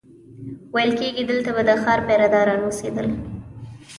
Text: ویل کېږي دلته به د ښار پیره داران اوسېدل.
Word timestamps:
ویل 0.73 0.91
کېږي 0.99 1.23
دلته 1.29 1.49
به 1.55 1.61
د 1.69 1.71
ښار 1.83 1.99
پیره 2.07 2.27
داران 2.33 2.61
اوسېدل. 2.63 3.07